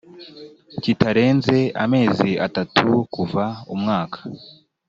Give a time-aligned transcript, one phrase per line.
[0.81, 4.19] kitarenze amezi atatu kuva umwaka